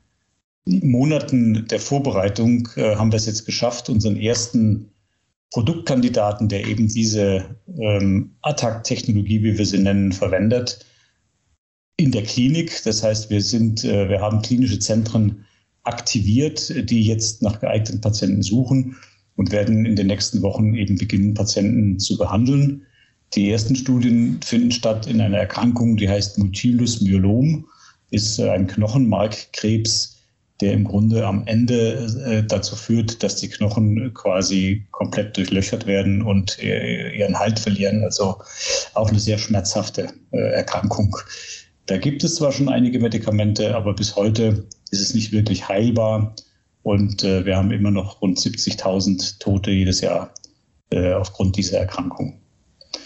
Monaten 0.65 1.67
der 1.69 1.81
Vorbereitung 1.81 2.69
äh, 2.77 2.97
haben 2.97 3.13
wir 3.13 3.17
es 3.17 3.27
jetzt 3.27 3.47
geschafft, 3.47 3.89
unseren 3.89 4.17
ersten 4.17 4.91
Produktkandidaten, 5.53 6.49
der 6.49 6.67
eben 6.67 6.89
diese 6.89 7.45
ähm, 7.79 8.37
Attack-Technologie, 8.43 9.43
wie 9.43 9.59
wir 9.59 9.67
sie 9.67 9.79
nennen, 9.79 10.13
verwendet, 10.13 10.85
in 11.97 12.13
der 12.13 12.23
Klinik. 12.23 12.83
Das 12.85 13.03
heißt, 13.03 13.31
wir 13.31 13.43
sind, 13.43 13.85
äh, 13.85 14.09
wir 14.09 14.21
haben 14.21 14.43
klinische 14.43 14.79
Zentren 14.79 15.45
aktiviert, 15.85 16.91
die 16.91 17.03
jetzt 17.03 17.43
nach 17.43 17.61
geeigneten 17.61 18.01
Patienten 18.01 18.43
suchen 18.43 18.97
und 19.37 19.51
werden 19.51 19.85
in 19.85 19.97
den 19.97 20.07
nächsten 20.07 20.43
Wochen 20.43 20.75
eben 20.75 20.97
beginnen, 20.97 21.35
Patienten 21.35 21.99
zu 21.99 22.17
behandeln. 22.17 22.87
Die 23.35 23.51
ersten 23.51 23.75
Studien 23.75 24.41
finden 24.45 24.71
statt 24.71 25.07
in 25.07 25.21
einer 25.21 25.39
Erkrankung, 25.39 25.97
die 25.97 26.09
heißt 26.09 26.39
Multilus 26.39 27.01
Myelom, 27.01 27.65
ist 28.11 28.39
äh, 28.39 28.51
ein 28.51 28.67
Knochenmarkkrebs, 28.67 30.19
der 30.61 30.75
im 30.75 30.85
Grunde 30.85 31.27
am 31.27 31.45
Ende 31.47 32.07
äh, 32.25 32.47
dazu 32.47 32.77
führt, 32.77 33.23
dass 33.23 33.37
die 33.37 33.49
Knochen 33.49 34.15
quasi 34.15 34.87
komplett 34.93 35.37
durchlöchert 35.37 35.87
werden 35.87 36.23
und 36.23 36.59
ihren 36.63 37.37
Halt 37.37 37.59
verlieren. 37.59 38.05
Also 38.05 38.37
auch 38.95 39.09
eine 39.09 39.19
sehr 39.19 39.39
schmerzhafte 39.39 40.13
Erkrankung. 40.31 41.17
Da 41.87 41.99
gibt 41.99 42.25
es 42.25 42.37
zwar 42.37 42.53
schon 42.53 42.69
einige 42.69 43.01
Medikamente, 43.01 43.75
aber 43.75 43.95
bis 43.95 44.17
heute 44.17 44.67
ist 44.91 45.01
es 45.01 45.15
nicht 45.15 45.33
wirklich 45.33 45.69
heilbar. 45.69 46.35
Und 46.83 47.23
wir 47.23 47.57
haben 47.57 47.71
immer 47.71 47.91
noch 47.91 48.21
rund 48.23 48.39
70.000 48.39 49.39
Tote 49.39 49.71
jedes 49.71 50.01
Jahr 50.01 50.33
aufgrund 50.93 51.57
dieser 51.57 51.79
Erkrankung. 51.79 52.41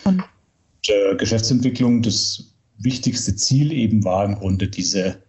Und 0.05 0.23
Geschäftsentwicklung, 1.19 2.03
das 2.03 2.55
wichtigste 2.79 3.37
Ziel 3.37 3.73
eben 3.73 4.05
war 4.05 4.25
im 4.25 4.37
Grunde 4.37 4.69
diese 4.69 5.23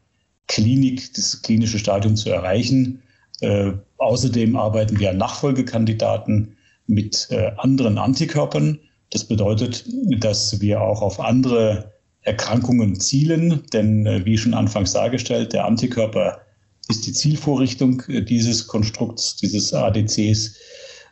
Klinik, 0.48 1.14
das 1.14 1.42
klinische 1.42 1.80
Stadium 1.80 2.16
zu 2.16 2.30
erreichen. 2.30 3.02
Äh, 3.42 3.74
außerdem 3.98 4.56
arbeiten 4.56 5.00
wir 5.00 5.12
an 5.12 5.18
Nachfolgekandidaten 5.18 6.56
mit 6.88 7.28
äh, 7.32 7.52
anderen 7.58 7.98
Antikörpern. 7.98 8.80
Das 9.12 9.26
bedeutet, 9.26 9.86
dass 10.20 10.60
wir 10.62 10.82
auch 10.82 11.02
auf 11.02 11.20
andere 11.20 11.94
Erkrankungen 12.28 13.00
zielen, 13.00 13.64
denn 13.72 14.06
äh, 14.06 14.26
wie 14.26 14.38
schon 14.38 14.54
anfangs 14.54 14.92
dargestellt, 14.92 15.54
der 15.54 15.66
Antikörper 15.66 16.42
ist 16.90 17.08
die 17.08 17.14
Zielvorrichtung 17.14 18.04
äh, 18.10 18.22
dieses 18.22 18.68
Konstrukts, 18.68 19.38
dieses 19.38 19.74
ADCs 19.74 20.56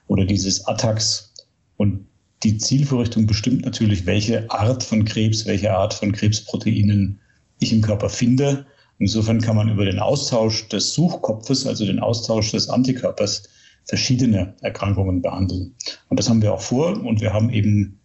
oder 0.08 0.26
dieses 0.26 0.66
ATACs. 0.66 1.34
Und 1.78 2.06
die 2.44 2.58
Zielvorrichtung 2.58 3.28
bestimmt 3.28 3.64
natürlich, 3.64 4.06
welche 4.06 4.52
Art 4.52 4.84
von 4.84 5.06
Krebs, 5.06 5.46
welche 5.46 5.74
Art 5.74 5.94
von 5.94 6.12
Krebsproteinen 6.12 7.22
ich 7.60 7.72
im 7.72 7.82
Körper 7.82 8.10
finde. 8.10 8.66
Insofern 9.00 9.40
kann 9.40 9.56
man 9.56 9.70
über 9.70 9.86
den 9.86 10.00
Austausch 10.00 10.68
des 10.68 10.94
Suchkopfes, 10.94 11.66
also 11.66 11.86
den 11.86 12.00
Austausch 12.00 12.52
des 12.52 12.68
Antikörpers, 12.68 13.44
verschiedene 13.86 14.54
Erkrankungen 14.62 15.22
behandeln. 15.22 15.76
Und 16.10 16.20
das 16.20 16.28
haben 16.28 16.42
wir 16.42 16.54
auch 16.54 16.62
vor. 16.62 16.90
Und 17.06 17.22
wir 17.22 17.32
haben 17.32 17.50
eben 17.50 18.00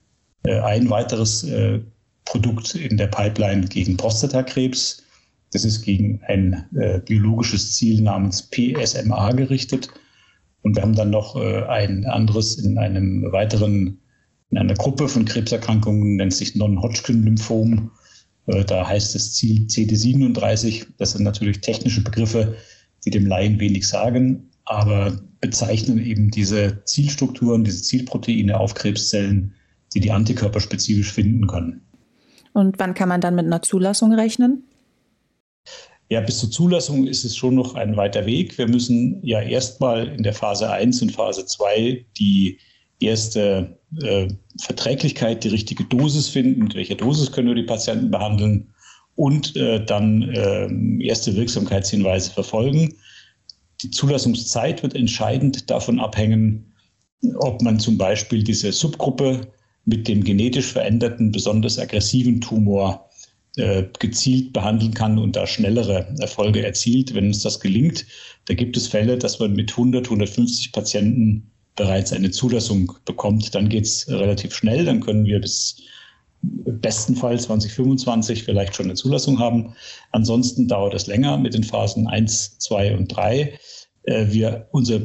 äh, 0.45 0.61
ein 0.61 0.91
weiteres 0.91 1.43
Produkt 2.31 2.77
in 2.77 2.97
der 2.97 3.09
Pipeline 3.09 3.67
gegen 3.67 3.97
Prostatakrebs. 3.97 5.03
Das 5.53 5.65
ist 5.65 5.83
gegen 5.83 6.21
ein 6.29 6.65
äh, 6.77 7.01
biologisches 7.01 7.75
Ziel 7.75 8.03
namens 8.03 8.49
PSMA 8.51 9.33
gerichtet. 9.33 9.91
Und 10.63 10.77
wir 10.77 10.83
haben 10.83 10.95
dann 10.95 11.11
noch 11.11 11.35
ein 11.35 12.05
anderes 12.07 12.57
in 12.59 12.79
einem 12.79 13.33
weiteren, 13.33 13.99
in 14.51 14.59
einer 14.59 14.75
Gruppe 14.75 15.09
von 15.09 15.25
Krebserkrankungen, 15.25 16.17
nennt 16.17 16.35
sich 16.35 16.55
Non-Hodgkin-Lymphom. 16.55 17.91
Äh, 18.47 18.65
da 18.65 18.87
heißt 18.87 19.17
es 19.17 19.35
Ziel 19.35 19.67
CD37. 19.67 20.87
Das 20.99 21.13
sind 21.13 21.25
natürlich 21.25 21.63
technische 21.63 22.05
Begriffe, 22.05 22.57
die 23.05 23.11
dem 23.11 23.27
Laien 23.27 23.59
wenig 23.59 23.89
sagen, 23.89 24.51
aber 24.67 25.21
bezeichnen 25.41 25.99
eben 25.99 26.31
diese 26.31 26.85
Zielstrukturen, 26.85 27.65
diese 27.65 27.83
Zielproteine 27.83 28.61
auf 28.61 28.75
Krebszellen, 28.75 29.55
die 29.95 30.01
die 30.01 30.13
Antikörper 30.13 30.61
spezifisch 30.61 31.13
finden 31.13 31.49
können. 31.49 31.81
Und 32.53 32.79
wann 32.79 32.95
kann 32.95 33.09
man 33.09 33.21
dann 33.21 33.35
mit 33.35 33.47
einer 33.47 33.63
Zulassung 33.63 34.13
rechnen? 34.13 34.65
Ja, 36.09 36.21
bis 36.21 36.39
zur 36.41 36.51
Zulassung 36.51 37.07
ist 37.07 37.25
es 37.25 37.37
schon 37.37 37.55
noch 37.55 37.77
ein 37.77 37.97
weiter 37.97 38.27
Weg. 38.27 38.59
Wir 38.59 38.67
müssen 38.67 39.21
ja 39.25 39.41
erstmal 39.41 40.09
in 40.09 40.25
der 40.25 40.35
Phase 40.35 40.69
1 40.69 41.03
und 41.03 41.13
Phase 41.13 41.47
2 41.47 42.05
die 42.19 42.59
erste 42.99 43.79
äh, 44.03 44.29
Verträglichkeit, 44.61 45.45
die 45.45 45.49
richtige 45.49 45.85
Dosis 45.85 46.29
finden, 46.29 46.65
mit 46.65 46.75
welcher 46.75 46.97
Dosis 46.97 47.31
können 47.31 47.49
wir 47.49 47.55
die 47.55 47.63
Patienten 47.63 48.11
behandeln 48.11 48.75
und 49.15 49.55
äh, 49.57 49.85
dann 49.85 50.23
äh, 50.23 50.69
erste 51.05 51.37
Wirksamkeitshinweise 51.37 52.33
verfolgen. 52.33 52.95
Die 53.83 53.91
Zulassungszeit 53.91 54.83
wird 54.83 54.95
entscheidend 54.95 55.71
davon 55.71 56.01
abhängen, 56.01 56.75
ob 57.37 57.63
man 57.63 57.79
zum 57.79 57.99
Beispiel 57.99 58.43
diese 58.43 58.73
Subgruppe 58.73 59.53
mit 59.91 60.09
dem 60.09 60.25
genetisch 60.25 60.73
veränderten, 60.73 61.33
besonders 61.33 61.79
aggressiven 61.79 62.41
Tumor 62.41 63.11
äh, 63.57 63.85
gezielt 63.99 64.53
behandeln 64.53 64.95
kann 64.95 65.19
und 65.19 65.35
da 65.35 65.47
schnellere 65.47 66.15
Erfolge 66.21 66.65
erzielt. 66.65 67.13
Wenn 67.15 67.27
uns 67.27 67.43
das 67.43 67.59
gelingt, 67.59 68.07
da 68.47 68.55
gibt 68.55 68.77
es 68.77 68.87
Fälle, 68.87 69.19
dass 69.19 69.41
man 69.41 69.53
mit 69.53 69.73
100, 69.73 70.07
150 70.07 70.73
Patienten 70.73 71.51
bereits 71.75 72.13
eine 72.13 72.31
Zulassung 72.31 72.93
bekommt, 73.05 73.55
dann 73.55 73.69
geht 73.69 73.85
es 73.85 74.09
relativ 74.09 74.55
schnell. 74.55 74.85
Dann 74.85 75.01
können 75.01 75.25
wir 75.25 75.41
bis 75.41 75.83
bestenfalls 76.43 77.43
2025 77.45 78.45
vielleicht 78.45 78.75
schon 78.75 78.87
eine 78.87 78.95
Zulassung 78.95 79.39
haben. 79.39 79.75
Ansonsten 80.13 80.69
dauert 80.69 80.95
es 80.95 81.07
länger 81.07 81.37
mit 81.37 81.55
den 81.55 81.65
Phasen 81.65 82.07
1, 82.07 82.59
2 82.59 82.97
und 82.97 83.09
3. 83.09 83.59
Äh, 84.05 84.27
wir, 84.29 84.69
unser 84.71 85.01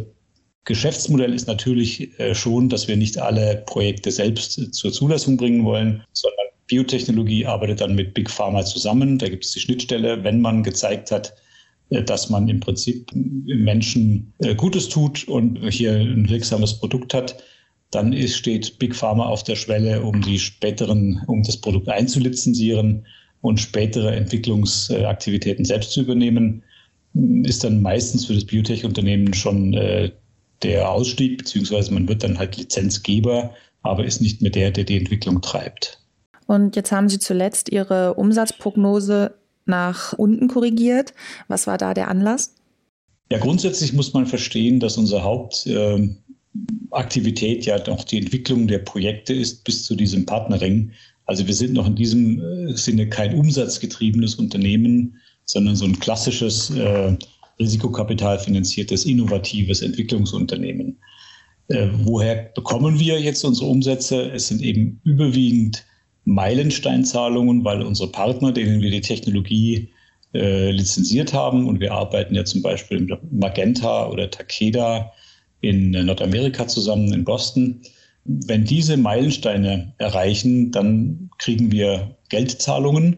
Geschäftsmodell 0.65 1.33
ist 1.33 1.47
natürlich 1.47 2.19
äh, 2.19 2.33
schon, 2.33 2.69
dass 2.69 2.87
wir 2.87 2.97
nicht 2.97 3.19
alle 3.19 3.63
Projekte 3.67 4.11
selbst 4.11 4.73
zur 4.73 4.91
Zulassung 4.91 5.37
bringen 5.37 5.63
wollen, 5.63 6.03
sondern 6.13 6.45
Biotechnologie 6.67 7.45
arbeitet 7.45 7.81
dann 7.81 7.93
mit 7.93 8.15
Big 8.15 8.29
Pharma 8.29 8.65
zusammen. 8.65 9.19
Da 9.19 9.29
gibt 9.29 9.45
es 9.45 9.51
die 9.51 9.59
Schnittstelle, 9.59 10.23
wenn 10.23 10.41
man 10.41 10.63
gezeigt 10.63 11.11
hat, 11.11 11.33
äh, 11.91 12.03
dass 12.03 12.29
man 12.29 12.47
im 12.49 12.59
Prinzip 12.59 13.11
Menschen 13.13 14.33
äh, 14.39 14.55
Gutes 14.55 14.89
tut 14.89 15.27
und 15.27 15.59
hier 15.69 15.93
ein 15.93 16.27
wirksames 16.29 16.79
Produkt 16.79 17.13
hat, 17.13 17.43
dann 17.91 18.11
ist, 18.11 18.35
steht 18.35 18.79
Big 18.79 18.95
Pharma 18.95 19.27
auf 19.27 19.43
der 19.43 19.55
Schwelle, 19.55 20.01
um 20.01 20.21
die 20.21 20.39
späteren, 20.39 21.21
um 21.27 21.43
das 21.43 21.57
Produkt 21.57 21.87
einzulizenzieren 21.89 23.05
und 23.41 23.59
spätere 23.59 24.15
Entwicklungsaktivitäten 24.15 25.63
selbst 25.63 25.91
zu 25.91 26.01
übernehmen, 26.01 26.63
ist 27.43 27.63
dann 27.63 27.81
meistens 27.81 28.25
für 28.25 28.33
das 28.33 28.45
Biotech-Unternehmen 28.45 29.33
schon 29.35 29.73
äh, 29.75 30.11
der 30.63 30.89
Ausstieg, 30.89 31.39
beziehungsweise 31.39 31.93
man 31.93 32.07
wird 32.07 32.23
dann 32.23 32.39
halt 32.39 32.57
Lizenzgeber, 32.57 33.53
aber 33.83 34.05
ist 34.05 34.21
nicht 34.21 34.41
mehr 34.41 34.51
der, 34.51 34.71
der 34.71 34.83
die 34.83 34.97
Entwicklung 34.97 35.41
treibt. 35.41 35.99
Und 36.47 36.75
jetzt 36.75 36.91
haben 36.91 37.09
Sie 37.09 37.19
zuletzt 37.19 37.71
Ihre 37.71 38.15
Umsatzprognose 38.15 39.35
nach 39.65 40.13
unten 40.13 40.47
korrigiert. 40.47 41.13
Was 41.47 41.67
war 41.67 41.77
da 41.77 41.93
der 41.93 42.07
Anlass? 42.07 42.55
Ja, 43.31 43.37
grundsätzlich 43.39 43.93
muss 43.93 44.13
man 44.13 44.27
verstehen, 44.27 44.79
dass 44.79 44.97
unsere 44.97 45.23
Hauptaktivität 45.23 47.65
ja 47.65 47.79
noch 47.87 48.03
die 48.03 48.19
Entwicklung 48.19 48.67
der 48.67 48.77
Projekte 48.79 49.33
ist 49.33 49.63
bis 49.63 49.85
zu 49.85 49.95
diesem 49.95 50.27
Partnering. 50.27 50.91
Also 51.25 51.47
wir 51.47 51.55
sind 51.55 51.73
noch 51.73 51.87
in 51.87 51.95
diesem 51.95 52.39
äh, 52.39 52.77
Sinne 52.77 53.09
kein 53.09 53.33
umsatzgetriebenes 53.33 54.35
Unternehmen, 54.35 55.19
sondern 55.45 55.75
so 55.75 55.85
ein 55.85 55.99
klassisches 55.99 56.69
äh, 56.69 57.17
risikokapitalfinanziertes, 57.59 59.05
innovatives 59.05 59.81
Entwicklungsunternehmen. 59.81 60.97
Äh, 61.67 61.87
woher 62.03 62.51
bekommen 62.55 62.99
wir 62.99 63.19
jetzt 63.19 63.43
unsere 63.43 63.67
Umsätze? 63.67 64.31
Es 64.31 64.47
sind 64.47 64.61
eben 64.61 64.99
überwiegend 65.03 65.85
Meilensteinzahlungen, 66.25 67.63
weil 67.63 67.81
unsere 67.81 68.11
Partner, 68.11 68.51
denen 68.51 68.81
wir 68.81 68.91
die 68.91 69.01
Technologie 69.01 69.89
äh, 70.33 70.71
lizenziert 70.71 71.33
haben, 71.33 71.67
und 71.67 71.79
wir 71.79 71.93
arbeiten 71.93 72.35
ja 72.35 72.45
zum 72.45 72.61
Beispiel 72.61 72.99
mit 72.99 73.31
Magenta 73.31 74.09
oder 74.09 74.29
Takeda 74.29 75.11
in 75.61 75.91
Nordamerika 75.91 76.67
zusammen 76.67 77.13
in 77.13 77.23
Boston, 77.23 77.81
wenn 78.25 78.65
diese 78.65 78.97
Meilensteine 78.97 79.93
erreichen, 79.99 80.71
dann 80.71 81.29
kriegen 81.37 81.71
wir 81.71 82.17
Geldzahlungen. 82.29 83.17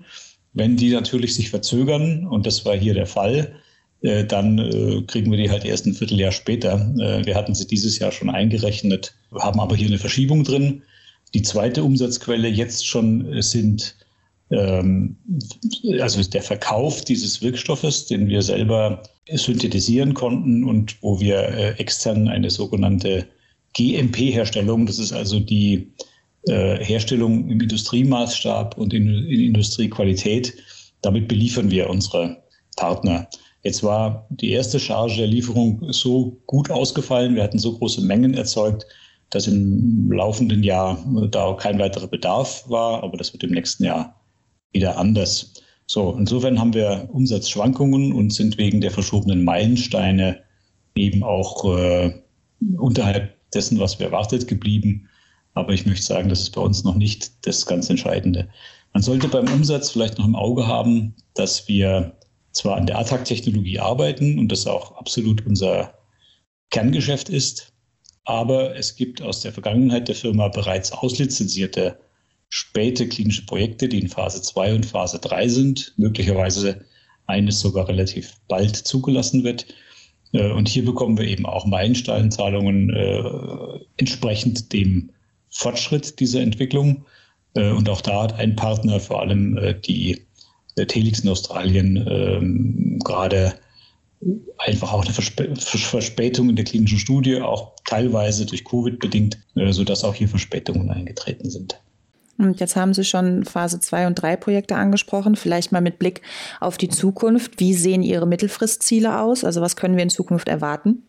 Wenn 0.53 0.75
die 0.75 0.89
natürlich 0.89 1.33
sich 1.33 1.49
verzögern, 1.49 2.27
und 2.27 2.45
das 2.45 2.65
war 2.65 2.75
hier 2.75 2.93
der 2.93 3.05
Fall, 3.05 3.53
äh, 4.01 4.25
dann 4.25 4.59
äh, 4.59 5.01
kriegen 5.07 5.31
wir 5.31 5.37
die 5.37 5.49
halt 5.49 5.65
erst 5.65 5.85
ein 5.85 5.93
Vierteljahr 5.93 6.31
später. 6.31 6.93
Äh, 6.99 7.25
wir 7.25 7.35
hatten 7.35 7.55
sie 7.55 7.67
dieses 7.67 7.99
Jahr 7.99 8.11
schon 8.11 8.29
eingerechnet, 8.29 9.13
haben 9.33 9.59
aber 9.59 9.75
hier 9.75 9.87
eine 9.87 9.97
Verschiebung 9.97 10.43
drin. 10.43 10.83
Die 11.33 11.41
zweite 11.41 11.83
Umsatzquelle 11.83 12.47
jetzt 12.47 12.87
schon 12.87 13.41
sind 13.41 13.95
ähm, 14.49 15.17
also 15.99 16.23
der 16.23 16.41
Verkauf 16.41 17.03
dieses 17.03 17.41
Wirkstoffes, 17.41 18.05
den 18.05 18.27
wir 18.27 18.41
selber 18.41 19.03
synthetisieren 19.29 20.13
konnten 20.13 20.63
und 20.63 21.01
wo 21.01 21.19
wir 21.19 21.37
äh, 21.39 21.71
extern 21.79 22.27
eine 22.27 22.49
sogenannte 22.49 23.27
GMP-Herstellung, 23.73 24.85
das 24.85 24.99
ist 24.99 25.11
also 25.11 25.39
die 25.39 25.91
äh, 26.47 26.83
Herstellung 26.83 27.49
im 27.49 27.59
Industriemaßstab 27.59 28.77
und 28.77 28.93
in, 28.93 29.07
in 29.07 29.41
Industriequalität, 29.41 30.53
damit 31.01 31.27
beliefern 31.27 31.69
wir 31.69 31.89
unsere 31.89 32.41
Partner. 32.77 33.27
Jetzt 33.63 33.83
war 33.83 34.27
die 34.29 34.51
erste 34.51 34.79
Charge 34.79 35.17
der 35.17 35.27
Lieferung 35.27 35.91
so 35.91 36.37
gut 36.45 36.69
ausgefallen, 36.69 37.35
wir 37.35 37.43
hatten 37.43 37.59
so 37.59 37.77
große 37.77 38.01
Mengen 38.01 38.33
erzeugt, 38.33 38.85
dass 39.29 39.47
im 39.47 40.11
laufenden 40.11 40.63
Jahr 40.63 41.03
da 41.31 41.43
auch 41.43 41.57
kein 41.57 41.79
weiterer 41.79 42.07
Bedarf 42.07 42.63
war, 42.69 43.03
aber 43.03 43.17
das 43.17 43.33
wird 43.33 43.43
im 43.43 43.51
nächsten 43.51 43.83
Jahr 43.83 44.15
wieder 44.71 44.97
anders. 44.97 45.53
So, 45.85 46.15
insofern 46.17 46.59
haben 46.59 46.73
wir 46.73 47.09
Umsatzschwankungen 47.11 48.11
und 48.11 48.33
sind 48.33 48.57
wegen 48.57 48.81
der 48.81 48.91
verschobenen 48.91 49.43
Meilensteine 49.43 50.41
eben 50.95 51.23
auch 51.23 51.77
äh, 51.77 52.13
unterhalb 52.77 53.35
dessen, 53.53 53.79
was 53.79 53.97
wir 53.99 54.07
erwartet, 54.07 54.47
geblieben. 54.47 55.07
Aber 55.53 55.73
ich 55.73 55.85
möchte 55.85 56.05
sagen, 56.05 56.29
das 56.29 56.41
ist 56.41 56.51
bei 56.51 56.61
uns 56.61 56.83
noch 56.83 56.95
nicht 56.95 57.47
das 57.47 57.65
ganz 57.65 57.89
Entscheidende. 57.89 58.49
Man 58.93 59.01
sollte 59.01 59.27
beim 59.27 59.47
Umsatz 59.47 59.91
vielleicht 59.91 60.17
noch 60.17 60.25
im 60.25 60.35
Auge 60.35 60.67
haben, 60.67 61.15
dass 61.35 61.67
wir 61.67 62.16
zwar 62.57 62.77
an 62.77 62.85
der 62.87 62.99
ATAC-Technologie 62.99 63.79
arbeiten 63.79 64.39
und 64.39 64.51
das 64.51 64.67
auch 64.67 64.97
absolut 64.97 65.45
unser 65.45 65.93
Kerngeschäft 66.69 67.29
ist, 67.29 67.73
aber 68.25 68.75
es 68.75 68.95
gibt 68.95 69.21
aus 69.21 69.41
der 69.41 69.53
Vergangenheit 69.53 70.09
der 70.09 70.15
Firma 70.15 70.49
bereits 70.49 70.91
auslizenzierte 70.91 71.97
späte 72.49 73.07
klinische 73.07 73.45
Projekte, 73.45 73.87
die 73.87 73.99
in 73.99 74.09
Phase 74.09 74.41
2 74.41 74.75
und 74.75 74.85
Phase 74.85 75.19
3 75.19 75.47
sind, 75.47 75.93
möglicherweise 75.97 76.85
eines 77.25 77.59
sogar 77.59 77.87
relativ 77.87 78.33
bald 78.47 78.75
zugelassen 78.75 79.43
wird. 79.43 79.67
Äh, 80.33 80.51
und 80.51 80.67
hier 80.67 80.83
bekommen 80.83 81.17
wir 81.17 81.25
eben 81.25 81.45
auch 81.45 81.65
Meilensteinzahlungen 81.65 82.89
äh, 82.89 83.79
entsprechend 83.97 84.73
dem 84.73 85.11
Fortschritt 85.49 86.19
dieser 86.19 86.41
Entwicklung. 86.41 87.05
Äh, 87.53 87.71
und 87.71 87.89
auch 87.89 88.01
da 88.01 88.23
hat 88.23 88.33
ein 88.33 88.55
Partner, 88.55 88.99
vor 88.99 89.21
allem 89.21 89.57
äh, 89.57 89.73
die 90.77 90.85
Telix 90.85 91.19
in 91.19 91.29
Australien, 91.29 92.05
ähm, 92.09 92.99
gerade 93.03 93.53
einfach 94.57 94.93
auch 94.93 95.03
eine 95.03 95.13
Versp 95.13 95.41
Verspätung 95.57 96.49
in 96.49 96.55
der 96.55 96.65
klinischen 96.65 96.97
Studie, 96.97 97.39
auch 97.41 97.73
teilweise 97.85 98.45
durch 98.45 98.65
Covid 98.65 98.99
bedingt, 98.99 99.37
äh, 99.55 99.71
sodass 99.71 100.03
auch 100.03 100.15
hier 100.15 100.27
Verspätungen 100.27 100.89
eingetreten 100.89 101.49
sind. 101.49 101.79
Und 102.39 102.59
jetzt 102.59 102.75
haben 102.75 102.93
Sie 102.93 103.03
schon 103.03 103.45
Phase 103.45 103.79
2 103.79 104.07
und 104.07 104.15
3 104.15 104.35
Projekte 104.35 104.75
angesprochen. 104.75 105.35
Vielleicht 105.35 105.71
mal 105.71 105.81
mit 105.81 105.97
Blick 105.97 106.21
auf 106.59 106.77
die 106.77 106.89
Zukunft. 106.89 107.59
Wie 107.59 107.73
sehen 107.73 108.03
Ihre 108.03 108.27
Mittelfristziele 108.27 109.19
aus? 109.21 109.43
Also 109.43 109.61
was 109.61 109.75
können 109.75 109.95
wir 109.95 110.03
in 110.03 110.11
Zukunft 110.11 110.47
erwarten? 110.47 111.03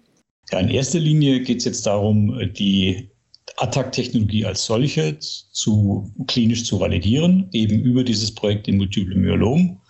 Ja, 0.50 0.60
in 0.60 0.70
erster 0.70 0.98
Linie 0.98 1.40
geht 1.40 1.58
es 1.58 1.64
jetzt 1.66 1.86
darum, 1.86 2.38
die 2.54 3.10
Attack-Technologie 3.56 4.44
als 4.44 4.64
solche 4.64 5.18
zu 5.18 6.12
klinisch 6.26 6.64
zu 6.64 6.78
validieren, 6.78 7.48
eben 7.52 7.80
über 7.80 8.04
dieses 8.04 8.34
Projekt 8.34 8.68
im 8.68 8.78
Multiple 8.78 9.16
Myelom. 9.16 9.80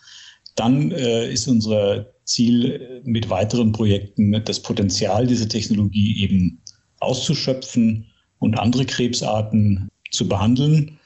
Dann 0.56 0.90
äh, 0.92 1.30
ist 1.32 1.46
unser 1.48 2.06
Ziel 2.24 3.02
mit 3.04 3.30
weiteren 3.30 3.72
Projekten 3.72 4.42
das 4.44 4.60
Potenzial 4.60 5.26
dieser 5.26 5.48
Technologie 5.48 6.22
eben 6.22 6.60
auszuschöpfen 7.00 8.06
und 8.38 8.58
andere 8.58 8.84
Krebsarten 8.84 9.88
zu 10.10 10.28
behandeln. 10.28 10.98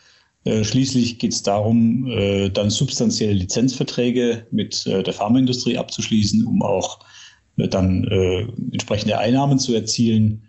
Äh, 0.44 0.64
schließlich 0.64 1.18
geht 1.18 1.32
es 1.32 1.42
darum, 1.42 2.10
äh, 2.10 2.50
dann 2.50 2.70
substanzielle 2.70 3.34
Lizenzverträge 3.34 4.46
mit 4.50 4.86
äh, 4.86 5.02
der 5.02 5.14
Pharmaindustrie 5.14 5.78
abzuschließen, 5.78 6.46
um 6.46 6.62
auch 6.62 7.00
dann 7.56 8.04
entsprechende 8.72 9.18
Einnahmen 9.18 9.58
zu 9.58 9.74
erzielen 9.74 10.44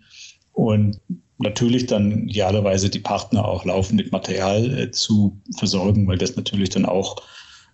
und 0.52 0.98
natürlich 1.38 1.86
dann 1.86 2.28
idealerweise 2.28 2.88
die 2.88 3.00
Partner 3.00 3.46
auch 3.46 3.64
laufend 3.64 3.96
mit 3.96 4.12
Material 4.12 4.90
zu 4.92 5.40
versorgen, 5.56 6.06
weil 6.06 6.18
das 6.18 6.36
natürlich 6.36 6.70
dann 6.70 6.86
auch 6.86 7.16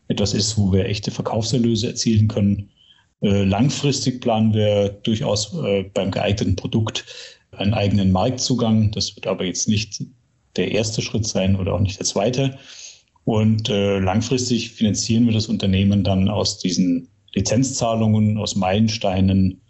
etwas 0.08 0.34
ist, 0.34 0.58
wo 0.58 0.72
wir 0.72 0.86
echte 0.86 1.10
Verkaufserlöse 1.10 1.88
erzielen 1.88 2.28
können. 2.28 2.70
langfristig 3.20 4.20
planen 4.20 4.54
wir 4.54 4.88
durchaus 4.88 5.54
beim 5.92 6.10
geeigneten 6.10 6.56
Produkt 6.56 7.04
einen 7.52 7.74
eigenen 7.74 8.10
Marktzugang. 8.10 8.90
Das 8.92 9.14
wird 9.14 9.26
aber 9.26 9.44
jetzt 9.44 9.68
nicht 9.68 10.02
der 10.56 10.72
erste 10.72 11.02
Schritt 11.02 11.26
sein 11.26 11.56
oder 11.56 11.74
auch 11.74 11.80
nicht 11.80 11.98
der 11.98 12.06
zweite. 12.06 12.58
Und 13.24 13.68
äh, 13.68 13.98
langfristig 13.98 14.70
finanzieren 14.70 15.26
wir 15.26 15.32
das 15.32 15.46
Unternehmen 15.46 16.02
dann 16.02 16.28
aus 16.28 16.58
diesen 16.58 17.08
Lizenzzahlungen, 17.34 18.38
aus 18.38 18.56
Meilensteinen 18.56 19.60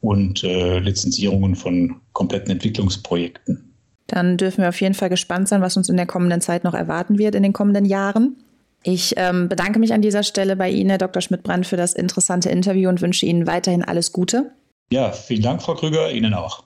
und 0.00 0.44
äh, 0.44 0.78
Lizenzierungen 0.78 1.56
von 1.56 2.00
kompletten 2.12 2.52
Entwicklungsprojekten. 2.52 3.74
Dann 4.06 4.36
dürfen 4.36 4.62
wir 4.62 4.68
auf 4.68 4.80
jeden 4.80 4.94
Fall 4.94 5.08
gespannt 5.08 5.48
sein, 5.48 5.62
was 5.62 5.76
uns 5.76 5.88
in 5.88 5.96
der 5.96 6.06
kommenden 6.06 6.40
Zeit 6.40 6.64
noch 6.64 6.74
erwarten 6.74 7.18
wird 7.18 7.34
in 7.34 7.42
den 7.42 7.52
kommenden 7.52 7.84
Jahren. 7.84 8.36
Ich 8.82 9.14
ähm, 9.16 9.48
bedanke 9.48 9.80
mich 9.80 9.92
an 9.92 10.02
dieser 10.02 10.22
Stelle 10.22 10.54
bei 10.54 10.70
Ihnen, 10.70 10.90
Herr 10.90 10.98
Dr. 10.98 11.20
Schmidt-Brand, 11.20 11.66
für 11.66 11.76
das 11.76 11.92
interessante 11.92 12.50
Interview 12.50 12.88
und 12.88 13.00
wünsche 13.00 13.26
Ihnen 13.26 13.46
weiterhin 13.46 13.82
alles 13.82 14.12
Gute. 14.12 14.52
Ja, 14.92 15.10
vielen 15.10 15.42
Dank, 15.42 15.60
Frau 15.62 15.74
Krüger, 15.74 16.12
Ihnen 16.12 16.34
auch. 16.34 16.65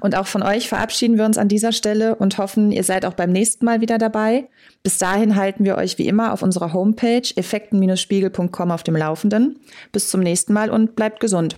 Und 0.00 0.16
auch 0.16 0.26
von 0.26 0.42
euch 0.42 0.68
verabschieden 0.68 1.18
wir 1.18 1.24
uns 1.24 1.38
an 1.38 1.48
dieser 1.48 1.72
Stelle 1.72 2.16
und 2.16 2.38
hoffen, 2.38 2.72
ihr 2.72 2.84
seid 2.84 3.04
auch 3.04 3.14
beim 3.14 3.30
nächsten 3.30 3.64
Mal 3.64 3.80
wieder 3.80 3.98
dabei. 3.98 4.48
Bis 4.82 4.98
dahin 4.98 5.36
halten 5.36 5.64
wir 5.64 5.76
euch 5.76 5.98
wie 5.98 6.06
immer 6.06 6.32
auf 6.32 6.42
unserer 6.42 6.72
Homepage 6.72 7.22
effekten-spiegel.com 7.34 8.70
auf 8.70 8.82
dem 8.82 8.96
Laufenden. 8.96 9.58
Bis 9.92 10.10
zum 10.10 10.20
nächsten 10.20 10.52
Mal 10.52 10.70
und 10.70 10.96
bleibt 10.96 11.20
gesund. 11.20 11.56